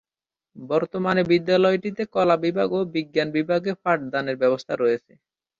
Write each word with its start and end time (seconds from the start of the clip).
বর্তমানে 0.55 1.21
বিদ্যালয়টিতে 1.31 2.03
কলা 2.13 2.35
বিভাগ 2.43 2.69
ও 2.73 2.89
বিজ্ঞান 2.95 3.27
বিভাগে 3.37 3.71
পাঠ 3.83 3.99
দানের 4.13 4.37
ব্যবস্থা 4.41 4.73
রয়েছে। 4.75 5.11